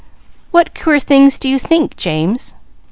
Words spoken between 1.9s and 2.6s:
James?"